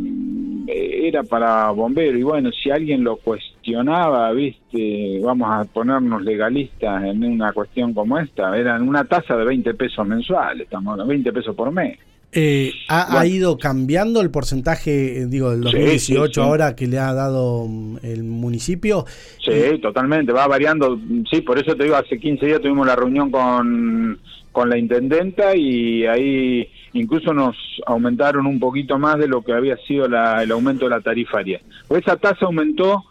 era 0.67 1.23
para 1.23 1.69
bomberos, 1.71 2.19
y 2.19 2.23
bueno, 2.23 2.49
si 2.51 2.69
alguien 2.69 3.03
lo 3.03 3.17
cuestionaba, 3.17 4.31
viste, 4.31 5.19
vamos 5.23 5.47
a 5.51 5.63
ponernos 5.65 6.21
legalistas 6.21 7.03
en 7.03 7.23
una 7.23 7.51
cuestión 7.53 7.93
como 7.93 8.19
esta, 8.19 8.57
eran 8.57 8.87
una 8.87 9.05
tasa 9.05 9.37
de 9.37 9.45
20 9.45 9.73
pesos 9.75 10.05
mensuales, 10.07 10.63
estamos 10.63 10.91
hablando, 10.91 11.09
20 11.09 11.31
pesos 11.33 11.55
por 11.55 11.71
mes. 11.71 11.97
Eh, 12.33 12.73
¿ha, 12.89 13.25
ido 13.25 13.57
cambiando 13.57 14.19
el 14.19 14.29
porcentaje, 14.29 15.21
eh, 15.21 15.25
digo, 15.27 15.51
del 15.51 15.63
Sí, 15.63 15.77
2018 15.77 16.27
sí, 16.27 16.33
sí. 16.33 16.39
ahora 16.41 16.75
que 16.75 16.85
le 16.85 16.99
ha 16.99 17.13
dado 17.13 17.65
mm, 17.67 17.99
el 18.03 18.23
municipio? 18.23 19.05
Sí, 19.43 19.79
totalmente, 19.81 20.33
va 20.33 20.45
variando. 20.45 20.99
Sí, 21.31 21.41
por 21.41 21.57
eso 21.57 21.75
te 21.75 21.85
digo, 21.85 21.95
hace 21.95 22.19
15 22.19 22.45
días 22.45 22.61
tuvimos 22.61 22.85
la 22.85 22.97
reunión 22.97 23.31
con, 23.31 24.19
con 24.51 24.69
la 24.69 24.77
intendenta 24.77 25.55
y 25.55 26.05
ahí 26.05 26.67
incluso 26.97 27.33
nos 27.33 27.55
aumentaron 27.85 28.45
un 28.47 28.59
poquito 28.59 28.97
más 28.97 29.17
de 29.17 29.27
lo 29.27 29.41
que 29.41 29.53
había 29.53 29.77
sido 29.87 30.07
la- 30.07 30.41
el 30.43 30.51
aumento 30.51 30.85
de 30.85 30.91
la 30.91 31.01
tarifaria. 31.01 31.61
Pues 31.87 32.01
esa 32.03 32.17
tasa 32.17 32.45
aumentó, 32.45 33.03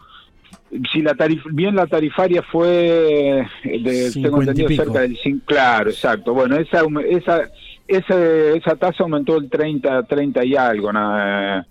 si 0.91 1.01
la 1.01 1.13
tarif 1.15 1.41
bien 1.51 1.75
la 1.75 1.87
tarifaria 1.87 2.43
fue, 2.43 3.39
eh, 3.39 3.79
de, 3.79 4.11
tengo 4.11 4.41
50 4.41 4.43
y 4.43 4.49
entendido, 4.61 4.83
cerca 4.83 4.99
del 5.01 5.17
5, 5.23 5.43
claro, 5.45 5.89
exacto. 5.89 6.33
Bueno, 6.33 6.57
esa, 6.57 6.81
esa, 7.09 7.41
esa, 7.87 8.19
esa 8.55 8.75
tasa 8.75 9.03
aumentó 9.03 9.37
el 9.37 9.49
30, 9.49 10.03
30 10.03 10.43
y 10.45 10.55
algo, 10.55 10.91
nada, 10.91 11.65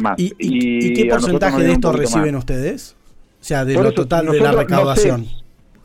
más. 0.00 0.18
¿Y, 0.18 0.32
y- 0.38 0.88
y 0.88 0.90
a 0.92 0.94
qué 0.94 1.04
porcentaje 1.10 1.62
de 1.64 1.72
esto 1.72 1.88
más. 1.92 2.00
reciben 2.00 2.34
ustedes? 2.36 2.96
O 3.40 3.44
sea, 3.44 3.64
de 3.64 3.74
lo 3.74 3.92
total 3.92 4.26
de 4.26 4.40
la 4.40 4.52
recaudación. 4.52 5.26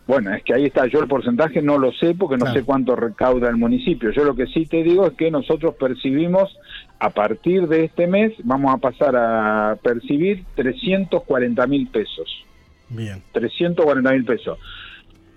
Bueno, 0.05 0.33
es 0.33 0.43
que 0.43 0.53
ahí 0.53 0.65
está, 0.65 0.85
yo 0.87 0.99
el 0.99 1.07
porcentaje 1.07 1.61
no 1.61 1.77
lo 1.77 1.93
sé 1.93 2.13
porque 2.13 2.37
no 2.37 2.51
sé 2.51 2.63
cuánto 2.63 2.95
recauda 2.95 3.49
el 3.49 3.55
municipio. 3.55 4.11
Yo 4.11 4.25
lo 4.25 4.35
que 4.35 4.47
sí 4.47 4.65
te 4.65 4.83
digo 4.83 5.07
es 5.07 5.13
que 5.13 5.31
nosotros 5.31 5.75
percibimos, 5.75 6.57
a 6.99 7.09
partir 7.11 7.67
de 7.67 7.85
este 7.85 8.07
mes, 8.07 8.33
vamos 8.43 8.73
a 8.73 8.77
pasar 8.77 9.15
a 9.15 9.77
percibir 9.81 10.43
340 10.55 11.67
mil 11.67 11.87
pesos. 11.87 12.45
Bien. 12.89 13.21
340 13.31 14.11
mil 14.11 14.25
pesos. 14.25 14.59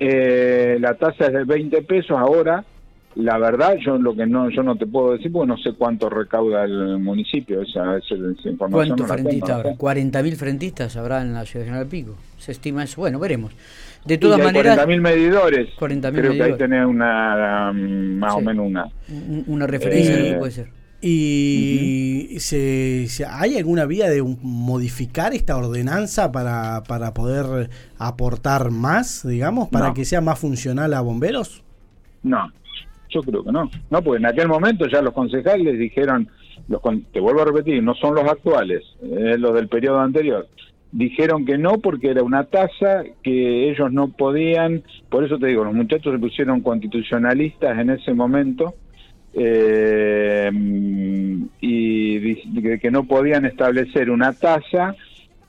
Eh, 0.00 0.78
la 0.80 0.94
tasa 0.94 1.26
es 1.26 1.32
de 1.32 1.44
20 1.44 1.82
pesos 1.82 2.18
ahora. 2.18 2.64
La 3.16 3.38
verdad, 3.38 3.76
yo 3.82 3.96
lo 3.96 4.14
que 4.14 4.26
no, 4.26 4.50
yo 4.50 4.62
no 4.62 4.76
te 4.76 4.86
puedo 4.86 5.12
decir 5.12 5.32
porque 5.32 5.48
no 5.48 5.56
sé 5.56 5.72
cuánto 5.72 6.10
recauda 6.10 6.64
el 6.64 6.98
municipio. 6.98 7.62
Esa, 7.62 7.96
esa, 7.96 8.14
información 8.14 8.68
¿Cuántos 8.70 9.06
frentistas 9.06 9.50
habrá? 9.50 9.72
¿40.000 9.72 10.36
frentistas 10.36 10.96
habrá 10.98 11.22
en 11.22 11.32
la 11.32 11.46
ciudad 11.46 11.64
de 11.64 11.70
General 11.70 11.88
Pico? 11.88 12.14
Se 12.36 12.52
estima 12.52 12.84
eso. 12.84 13.00
Bueno, 13.00 13.18
veremos. 13.18 13.52
De 14.04 14.18
todas 14.18 14.38
maneras. 14.38 14.78
40.000 14.78 15.00
medidores. 15.00 15.68
40 15.78 16.12
Creo 16.12 16.32
que 16.32 16.42
ahí 16.42 16.58
tenés 16.58 16.84
una, 16.84 17.70
um, 17.70 18.18
más 18.18 18.34
o 18.34 18.40
menos 18.42 18.66
una. 18.66 18.86
Una 19.46 19.66
referencia 19.66 20.14
que 20.14 20.34
puede 20.34 20.52
ser. 20.52 20.68
¿Y 21.00 22.36
se, 22.38 23.06
hay 23.30 23.56
alguna 23.56 23.86
vía 23.86 24.10
de 24.10 24.22
modificar 24.22 25.32
esta 25.32 25.56
ordenanza 25.56 26.32
para, 26.32 26.82
para 26.82 27.14
poder 27.14 27.70
aportar 27.96 28.70
más, 28.70 29.26
digamos, 29.26 29.68
para 29.70 29.94
que 29.94 30.04
sea 30.04 30.20
más 30.20 30.38
funcional 30.38 30.92
a 30.92 31.00
bomberos? 31.00 31.62
No, 32.22 32.50
yo 33.16 33.22
creo 33.22 33.44
que 33.44 33.52
no. 33.52 33.70
No, 33.90 34.02
porque 34.02 34.18
en 34.18 34.26
aquel 34.26 34.48
momento 34.48 34.86
ya 34.86 35.00
los 35.02 35.14
concejales 35.14 35.78
dijeron, 35.78 36.28
los, 36.68 36.80
te 37.12 37.20
vuelvo 37.20 37.42
a 37.42 37.46
repetir, 37.46 37.82
no 37.82 37.94
son 37.94 38.14
los 38.14 38.24
actuales, 38.24 38.82
es 39.02 39.38
los 39.40 39.54
del 39.54 39.68
periodo 39.68 40.00
anterior. 40.00 40.46
Dijeron 40.92 41.44
que 41.44 41.58
no 41.58 41.78
porque 41.78 42.10
era 42.10 42.22
una 42.22 42.44
tasa 42.44 43.04
que 43.22 43.70
ellos 43.70 43.92
no 43.92 44.08
podían, 44.08 44.82
por 45.08 45.24
eso 45.24 45.38
te 45.38 45.48
digo, 45.48 45.64
los 45.64 45.74
muchachos 45.74 46.12
se 46.12 46.18
pusieron 46.18 46.60
constitucionalistas 46.60 47.78
en 47.78 47.90
ese 47.90 48.14
momento 48.14 48.74
eh, 49.34 50.50
y 51.60 52.34
que 52.78 52.90
no 52.90 53.04
podían 53.04 53.44
establecer 53.44 54.10
una 54.10 54.32
tasa, 54.32 54.94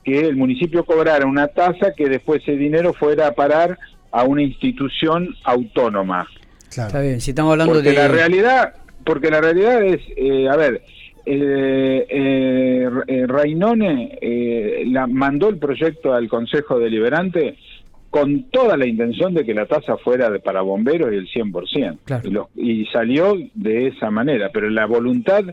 que 0.04 0.20
el 0.20 0.36
municipio 0.36 0.84
cobrara 0.84 1.26
una 1.26 1.48
tasa 1.48 1.92
que 1.96 2.08
después 2.08 2.42
ese 2.42 2.56
dinero 2.56 2.92
fuera 2.92 3.28
a 3.28 3.32
parar 3.32 3.78
a 4.10 4.24
una 4.24 4.42
institución 4.42 5.34
autónoma. 5.44 6.26
Está 6.68 7.00
bien, 7.00 7.20
si 7.20 7.30
estamos 7.30 7.52
hablando 7.52 7.74
porque 7.74 7.90
de... 7.90 7.94
La 7.94 8.08
realidad, 8.08 8.74
porque 9.04 9.30
la 9.30 9.40
realidad 9.40 9.82
es, 9.82 10.00
eh, 10.16 10.48
a 10.48 10.56
ver, 10.56 10.82
eh, 11.26 12.06
eh, 12.08 12.88
eh 13.06 13.26
Rainone 13.26 14.18
la, 14.86 15.06
mandó 15.06 15.48
el 15.48 15.58
proyecto 15.58 16.12
al 16.12 16.28
Consejo 16.28 16.78
Deliberante 16.78 17.56
con 18.10 18.44
toda 18.44 18.76
la 18.76 18.86
intención 18.86 19.34
de 19.34 19.44
que 19.44 19.54
la 19.54 19.66
tasa 19.66 19.96
fuera 19.98 20.30
de, 20.30 20.40
para 20.40 20.62
bomberos 20.62 21.12
y 21.12 21.16
el 21.16 21.28
100%. 21.28 22.48
Y, 22.56 22.86
salió 22.86 23.34
de 23.54 23.88
esa 23.88 24.10
manera, 24.10 24.50
pero 24.52 24.70
la 24.70 24.86
voluntad, 24.86 25.44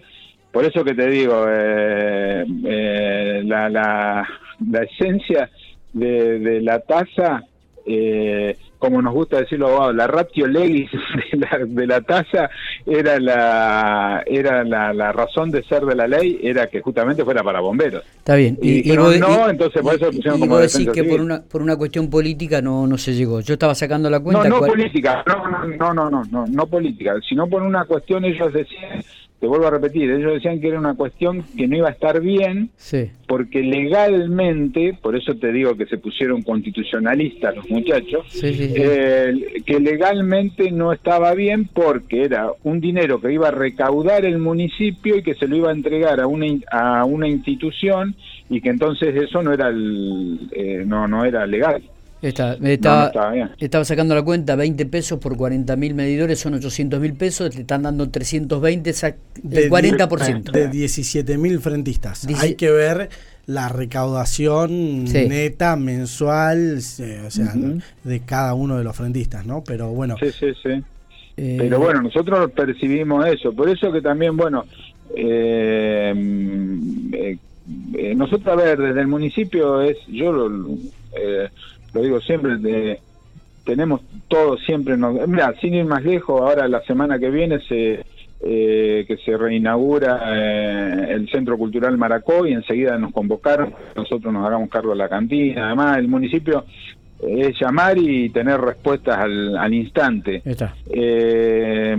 por 0.51 0.63
eso 0.63 0.83
que 0.83 0.93
te 0.93 1.09
digo, 1.09 1.45
eh, 1.49 2.45
eh, 2.65 3.41
la, 3.45 3.69
la, 3.69 4.27
la, 4.71 4.83
esencia 4.83 5.49
de, 5.91 6.39
de 6.39 6.61
la 6.61 6.79
tasa 6.79 7.43
eh, 7.85 8.57
como 8.85 9.01
nos 9.01 9.13
gusta 9.13 9.39
decirlo 9.39 9.91
la 9.91 10.05
ratio 10.05 10.45
legis 10.45 10.91
de 11.31 11.37
la, 11.37 11.65
de 11.65 11.87
la 11.87 12.01
tasa 12.01 12.49
era 12.85 13.19
la 13.19 14.23
era 14.27 14.63
la, 14.63 15.11
razón 15.11 15.49
de 15.49 15.63
ser 15.63 15.83
de 15.85 15.95
la 15.95 16.07
ley 16.07 16.39
era 16.43 16.67
que 16.67 16.81
justamente 16.81 17.23
fuera 17.23 17.43
para 17.43 17.59
bomberos. 17.61 18.03
Está 18.17 18.35
bien. 18.35 18.57
Y, 18.61 18.83
no, 18.95 19.49
entonces 19.49 19.81
por 19.81 19.95
eso 19.95 20.11
pusieron 20.11 20.39
como 20.39 20.57
decir 20.59 20.91
que 20.91 21.03
por 21.03 21.19
una 21.19 21.41
por 21.41 21.61
una 21.61 21.75
cuestión 21.75 22.09
política 22.09 22.61
no 22.61 22.85
no 22.85 22.97
se 22.97 23.13
llegó. 23.13 23.39
Yo 23.41 23.53
estaba 23.53 23.73
sacando 23.73 24.09
la 24.09 24.19
cuenta. 24.19 24.47
No, 24.47 24.59
no 24.59 24.67
política, 24.67 25.23
no, 25.25 25.47
no, 25.47 25.93
no, 25.93 26.09
no, 26.09 26.23
no, 26.31 26.45
no 26.45 26.67
política, 26.67 27.15
sino 27.27 27.47
por 27.47 27.63
una 27.63 27.85
cuestión 27.85 28.23
ellos 28.25 28.53
decían 28.53 29.01
te 29.45 29.49
vuelvo 29.49 29.67
a 29.67 29.69
repetir, 29.69 30.09
ellos 30.09 30.33
decían 30.33 30.59
que 30.59 30.69
era 30.69 30.79
una 30.79 30.95
cuestión 30.95 31.43
que 31.55 31.67
no 31.67 31.77
iba 31.77 31.89
a 31.89 31.91
estar 31.91 32.19
bien, 32.19 32.71
porque 33.27 33.61
legalmente, 33.61 34.97
por 34.99 35.15
eso 35.15 35.35
te 35.35 35.51
digo 35.51 35.77
que 35.77 35.85
se 35.85 35.99
pusieron 35.99 36.41
constitucionalistas 36.41 37.55
los 37.55 37.69
muchachos, 37.69 38.25
eh, 38.41 39.61
que 39.63 39.79
legalmente 39.79 40.71
no 40.71 40.91
estaba 40.91 41.35
bien 41.35 41.65
porque 41.71 42.23
era 42.23 42.49
un 42.63 42.79
dinero 42.79 43.21
que 43.21 43.33
iba 43.33 43.49
a 43.49 43.51
recaudar 43.51 44.25
el 44.25 44.39
municipio 44.39 45.17
y 45.17 45.21
que 45.21 45.35
se 45.35 45.47
lo 45.47 45.57
iba 45.57 45.69
a 45.69 45.73
entregar 45.73 46.19
a 46.19 46.25
una, 46.25 46.47
a 46.71 47.05
una 47.05 47.27
institución 47.27 48.15
y 48.49 48.61
que 48.61 48.69
entonces 48.69 49.15
eso 49.15 49.43
no 49.43 49.53
era, 49.53 49.67
el, 49.67 50.39
eh, 50.53 50.83
no, 50.87 51.07
no 51.07 51.23
era 51.23 51.45
legal. 51.45 51.83
Está, 52.27 52.53
estaba, 52.55 53.11
estaba, 53.59 53.85
sacando 53.85 54.15
la 54.15 54.23
cuenta, 54.23 54.55
20 54.55 54.87
pesos 54.87 55.19
por 55.19 55.37
40 55.37 55.75
mil 55.75 55.93
medidores 55.93 56.39
son 56.39 56.55
800 56.55 56.99
mil 56.99 57.13
pesos, 57.13 57.51
te 57.51 57.61
están 57.61 57.83
dando 57.83 58.09
320, 58.09 58.89
el 58.89 59.69
40%. 59.69 60.51
De 60.51 60.67
17 60.67 61.37
mil 61.37 61.59
frentistas. 61.59 62.27
Hay 62.39 62.55
que 62.55 62.71
ver 62.71 63.09
la 63.45 63.69
recaudación 63.69 65.03
neta 65.03 65.75
mensual, 65.75 66.77
o 66.77 67.29
sea, 67.29 67.53
de 68.03 68.19
cada 68.21 68.55
uno 68.55 68.77
de 68.79 68.83
los 68.83 68.95
frentistas, 68.95 69.45
¿no? 69.45 69.63
Pero 69.63 69.89
bueno. 69.89 70.15
Sí, 70.19 70.31
sí, 70.31 70.47
sí. 70.63 70.83
Eh, 71.37 71.57
Pero 71.59 71.79
bueno, 71.79 72.01
nosotros 72.01 72.49
percibimos 72.51 73.27
eso, 73.27 73.53
por 73.53 73.69
eso 73.69 73.91
que 73.91 74.01
también, 74.01 74.35
bueno, 74.35 74.65
eh, 75.15 76.11
eh, 77.97 78.15
nosotros, 78.15 78.47
a 78.47 78.55
ver, 78.55 78.79
desde 78.79 79.01
el 79.01 79.07
municipio 79.07 79.81
es, 79.81 79.97
yo 80.07 80.31
lo, 80.31 80.49
lo 81.95 82.01
digo 82.01 82.19
siempre, 82.19 82.57
de, 82.57 82.99
tenemos 83.63 84.01
todo 84.27 84.57
siempre, 84.57 84.97
mira, 84.97 85.53
sin 85.61 85.73
ir 85.73 85.85
más 85.85 86.03
lejos, 86.03 86.41
ahora 86.41 86.67
la 86.67 86.81
semana 86.83 87.17
que 87.17 87.29
viene 87.29 87.59
se 87.61 88.05
eh, 88.41 89.05
que 89.07 89.15
se 89.17 89.37
reinaugura 89.37 90.19
eh, 90.27 91.13
el 91.13 91.29
Centro 91.29 91.57
Cultural 91.57 91.97
Maracó 91.97 92.45
y 92.45 92.51
enseguida 92.51 92.97
nos 92.97 93.13
convocaron, 93.13 93.73
nosotros 93.95 94.31
nos 94.33 94.45
hagamos 94.45 94.69
cargo 94.69 94.91
de 94.91 94.97
la 94.97 95.09
cantina, 95.09 95.67
además 95.67 95.97
el 95.97 96.09
municipio 96.09 96.65
es 97.21 97.57
llamar 97.59 97.97
y 97.97 98.29
tener 98.29 98.59
respuestas 98.59 99.17
al, 99.17 99.57
al 99.57 99.73
instante. 99.73 100.43
Eh, 100.91 101.97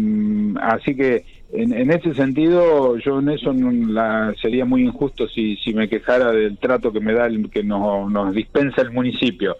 así 0.60 0.94
que 0.94 1.24
en, 1.52 1.72
en, 1.72 1.90
ese 1.90 2.14
sentido, 2.14 2.98
yo 2.98 3.20
en 3.20 3.30
eso 3.30 3.52
la, 3.52 4.34
sería 4.40 4.64
muy 4.64 4.82
injusto 4.82 5.28
si, 5.28 5.56
si 5.56 5.72
me 5.72 5.88
quejara 5.88 6.32
del 6.32 6.58
trato 6.58 6.92
que 6.92 7.00
me 7.00 7.12
da, 7.12 7.26
el, 7.26 7.48
que 7.50 7.62
nos, 7.62 8.10
nos 8.10 8.34
dispensa 8.34 8.82
el 8.82 8.90
municipio. 8.90 9.56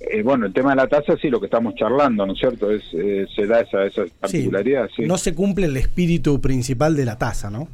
Eh, 0.00 0.22
bueno, 0.22 0.46
el 0.46 0.52
tema 0.52 0.70
de 0.70 0.76
la 0.76 0.86
tasa 0.86 1.16
sí, 1.20 1.28
lo 1.28 1.40
que 1.40 1.46
estamos 1.46 1.74
charlando, 1.74 2.24
¿no 2.24 2.32
es 2.32 2.38
cierto? 2.38 2.70
Es, 2.70 2.82
eh, 2.92 3.26
se 3.34 3.46
da 3.46 3.60
esa, 3.60 3.84
esa 3.84 4.04
particularidad. 4.20 4.88
Sí, 4.94 5.02
No 5.02 5.18
se 5.18 5.34
cumple 5.34 5.66
el 5.66 5.76
espíritu 5.76 6.40
principal 6.40 6.96
de 6.96 7.04
la 7.04 7.18
tasa, 7.18 7.50
¿no? 7.50 7.68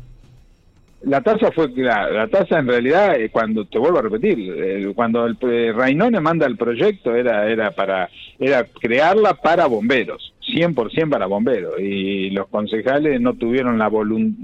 La 1.02 1.20
tasa 1.20 1.52
fue 1.52 1.68
la, 1.76 2.10
la 2.10 2.28
tasa 2.28 2.58
en 2.58 2.66
realidad 2.66 3.20
eh, 3.20 3.28
cuando 3.30 3.66
te 3.66 3.78
vuelvo 3.78 3.98
a 3.98 4.02
repetir 4.02 4.92
cuando 4.94 5.26
el 5.26 5.36
eh, 5.42 5.70
Rainone 5.70 6.18
manda 6.18 6.46
el 6.46 6.56
proyecto 6.56 7.14
era 7.14 7.46
era 7.50 7.72
para 7.72 8.08
era 8.38 8.64
crearla 8.64 9.34
para 9.34 9.66
bomberos 9.66 10.32
100% 10.46 11.08
para 11.08 11.26
bomberos 11.26 11.80
y 11.80 12.30
los 12.30 12.48
concejales 12.48 13.20
no 13.20 13.34
tuvieron 13.34 13.78
la, 13.78 13.90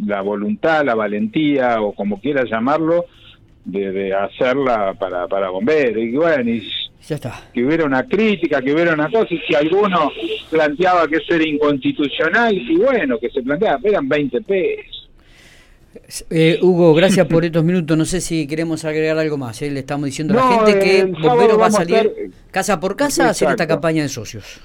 la 0.07 0.21
voluntad 0.23 0.85
la 0.85 0.95
valentía 0.95 1.80
o 1.83 1.92
como 1.92 2.21
quieras 2.21 2.49
llamarlo 2.50 3.04
de, 3.64 4.14
hacerla 4.14 4.95
para 4.95 5.28
para 5.28 5.50
bomberos 5.50 6.02
y 6.02 6.12
bueno 6.12 6.50
y 6.50 6.69
ya 7.07 7.14
está. 7.16 7.49
que 7.52 7.64
hubiera 7.64 7.85
una 7.85 8.04
crítica, 8.04 8.61
que 8.61 8.73
hubiera 8.73 8.92
una 8.92 9.11
cosa, 9.11 9.26
y 9.30 9.38
si 9.38 9.54
alguno 9.54 10.11
planteaba 10.50 11.09
que 11.09 11.16
eso 11.16 11.35
era 11.35 11.49
inconstitucional, 11.49 12.54
y 12.54 12.76
bueno, 12.76 13.19
que 13.19 13.30
se 13.30 13.42
planteaba, 13.42 13.80
eran 13.83 14.09
20 14.09 14.40
pesos. 14.42 15.09
Eh, 16.28 16.59
Hugo, 16.62 16.95
gracias 16.95 17.26
por 17.26 17.45
estos 17.45 17.64
minutos. 17.64 17.97
No 17.97 18.04
sé 18.04 18.21
si 18.21 18.47
queremos 18.47 18.85
agregar 18.85 19.19
algo 19.19 19.37
más. 19.37 19.61
¿eh? 19.62 19.71
Le 19.71 19.80
estamos 19.80 20.07
diciendo 20.07 20.35
a 20.35 20.37
la 20.37 20.64
gente 20.66 20.78
que 20.78 21.04
Bomberos 21.04 21.61
va 21.61 21.66
a 21.66 21.71
salir 21.71 22.30
casa 22.50 22.78
por 22.78 22.97
casa 22.97 23.26
a 23.26 23.30
hacer 23.30 23.49
esta 23.49 23.66
campaña 23.66 24.02
de 24.02 24.09
socios. 24.09 24.61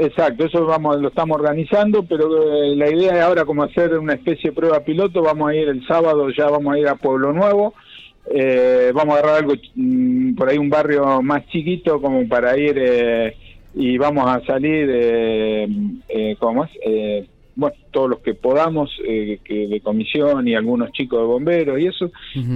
Exacto, 0.00 0.44
eso 0.44 0.64
vamos, 0.64 1.00
lo 1.00 1.08
estamos 1.08 1.36
organizando, 1.36 2.04
pero 2.04 2.62
eh, 2.62 2.76
la 2.76 2.88
idea 2.88 3.16
es 3.16 3.20
ahora 3.20 3.44
como 3.44 3.64
hacer 3.64 3.98
una 3.98 4.14
especie 4.14 4.50
de 4.50 4.56
prueba 4.56 4.78
piloto. 4.84 5.22
Vamos 5.22 5.50
a 5.50 5.54
ir 5.56 5.68
el 5.68 5.84
sábado, 5.88 6.30
ya 6.30 6.46
vamos 6.48 6.72
a 6.72 6.78
ir 6.78 6.86
a 6.86 6.94
Pueblo 6.94 7.32
Nuevo. 7.32 7.74
Eh, 8.30 8.92
vamos 8.94 9.16
a 9.16 9.18
agarrar 9.18 9.38
algo 9.38 9.54
mm, 9.74 10.36
por 10.36 10.48
ahí 10.48 10.56
un 10.56 10.70
barrio 10.70 11.20
más 11.20 11.44
chiquito 11.48 12.00
como 12.00 12.28
para 12.28 12.56
ir 12.56 12.76
eh, 12.78 13.36
y 13.74 13.98
vamos 13.98 14.24
a 14.28 14.40
salir 14.46 14.88
eh, 14.88 15.68
eh, 16.08 16.36
¿cómo 16.38 16.64
es? 16.64 16.70
Bueno, 17.58 17.74
todos 17.90 18.08
los 18.08 18.20
que 18.20 18.34
podamos, 18.34 18.88
eh, 19.04 19.40
que 19.42 19.66
de 19.66 19.80
comisión 19.80 20.46
y 20.46 20.54
algunos 20.54 20.92
chicos 20.92 21.18
de 21.18 21.24
bomberos 21.24 21.80
y 21.80 21.86
eso, 21.88 22.08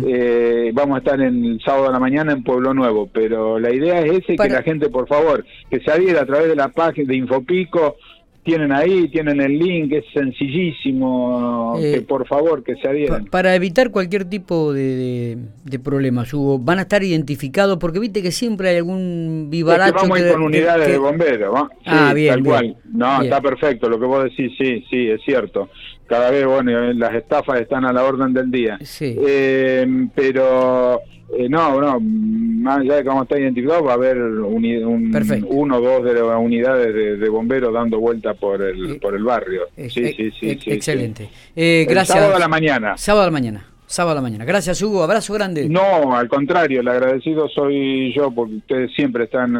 eh, 0.06 0.70
vamos 0.72 0.94
a 0.94 0.98
estar 0.98 1.20
en 1.20 1.44
el 1.44 1.60
sábado 1.60 1.86
de 1.86 1.92
la 1.92 1.98
mañana 1.98 2.30
en 2.30 2.44
Pueblo 2.44 2.72
Nuevo, 2.72 3.10
pero 3.12 3.58
la 3.58 3.74
idea 3.74 3.98
es 4.02 4.20
ese, 4.20 4.36
que 4.36 4.48
la 4.48 4.62
gente, 4.62 4.90
por 4.90 5.08
favor, 5.08 5.44
que 5.68 5.80
se 5.80 5.90
adhiera 5.90 6.20
a 6.20 6.26
través 6.26 6.46
de 6.46 6.54
la 6.54 6.68
página 6.68 7.08
de 7.08 7.16
Infopico, 7.16 7.96
tienen 8.44 8.72
ahí, 8.72 9.08
tienen 9.08 9.40
el 9.40 9.56
link, 9.58 9.92
es 9.92 10.04
sencillísimo, 10.12 11.76
Eh, 11.78 11.92
que 11.94 12.00
por 12.02 12.26
favor 12.26 12.62
que 12.64 12.74
se 12.76 12.82
Pa- 12.82 12.88
adhieran. 12.90 13.24
para 13.26 13.54
evitar 13.54 13.90
cualquier 13.90 14.24
tipo 14.24 14.72
de, 14.72 14.82
de, 14.96 15.38
de 15.64 15.78
problemas, 15.78 16.32
Hugo, 16.34 16.58
van 16.58 16.78
a 16.78 16.82
estar 16.82 17.02
identificados 17.02 17.78
porque 17.78 17.98
viste 18.00 18.22
que 18.22 18.32
siempre 18.32 18.68
hay 18.70 18.76
algún 18.78 19.42
Es 19.44 19.50
que 19.50 19.56
vivaracho 19.56 19.94
vamos 19.94 20.18
a 20.18 20.26
ir 20.26 20.32
con 20.32 20.42
unidades 20.42 20.86
que- 20.86 20.92
de 20.92 20.98
bomberos, 20.98 21.54
¿va? 21.54 21.68
Sí, 21.78 21.80
Ah, 21.86 22.12
bien, 22.14 22.32
tal 22.34 22.42
bien, 22.42 22.52
cual. 22.52 22.76
No, 22.92 23.10
bien. 23.20 23.22
está 23.24 23.40
perfecto, 23.40 23.88
lo 23.88 23.98
que 24.00 24.06
vos 24.06 24.24
decís, 24.24 24.52
sí, 24.58 24.84
sí, 24.90 25.08
es 25.08 25.20
cierto. 25.24 25.68
Cada 26.12 26.30
vez, 26.30 26.44
bueno, 26.46 26.70
eh, 26.70 26.92
las 26.92 27.14
estafas 27.14 27.58
están 27.58 27.86
a 27.86 27.92
la 27.92 28.04
orden 28.04 28.34
del 28.34 28.50
día. 28.50 28.78
Sí. 28.82 29.16
Eh, 29.26 29.86
pero, 30.14 31.00
eh, 31.38 31.48
no, 31.48 31.80
no, 31.80 31.98
más 32.00 32.80
allá 32.80 32.96
de 32.96 33.04
cómo 33.04 33.22
está 33.22 33.38
identificado, 33.38 33.82
va 33.82 33.92
a 33.92 33.94
haber 33.94 34.18
un, 34.20 35.10
Perfecto. 35.10 35.46
uno 35.48 35.78
o 35.78 35.80
dos 35.80 36.04
de 36.04 36.12
las 36.12 36.36
unidades 36.38 36.94
de, 36.94 37.16
de 37.16 37.28
bomberos 37.30 37.72
dando 37.72 37.98
vuelta 37.98 38.34
por 38.34 38.60
el, 38.60 38.90
Eh, 38.96 38.98
por 39.00 39.14
el 39.16 39.24
barrio. 39.24 39.62
Sí, 39.74 39.88
sí, 39.88 40.12
sí, 40.38 40.50
ex- 40.50 40.64
sí, 40.64 40.70
excelente. 40.70 41.24
sí. 41.24 41.30
Eh, 41.56 41.86
El 41.88 41.94
gracias. 41.94 42.18
sábado 42.18 42.36
a 42.36 42.38
la 42.38 42.48
mañana. 42.48 42.94
Sábado 42.98 43.22
a 43.22 43.26
la 43.28 43.32
mañana. 43.32 43.66
Sábado 43.86 44.12
a 44.12 44.14
la 44.16 44.22
mañana. 44.22 44.44
Gracias, 44.44 44.80
Hugo. 44.82 45.02
Abrazo 45.02 45.32
grande. 45.34 45.66
No, 45.68 46.14
al 46.14 46.28
contrario, 46.28 46.80
el 46.80 46.88
agradecido 46.88 47.48
soy 47.48 48.12
yo 48.14 48.30
porque 48.30 48.54
ustedes 48.56 48.90
siempre 48.94 49.24
están 49.24 49.52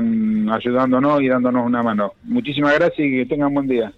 mm, 0.45 0.51
ayudándonos 0.51 1.21
y 1.23 1.29
dándonos 1.29 1.67
una 1.67 1.83
mano. 1.83 2.13
Muchísimas 2.25 2.75
gracias 2.75 2.99
y 3.01 3.11
que 3.11 3.27
tengan 3.27 3.53
buen 3.55 3.69
día. 3.69 3.91